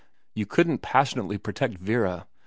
You 0.33 0.47
couldn't 0.47 0.79
passionately 0.79 1.37
protect 1.37 1.75
Vera. 1.77 2.25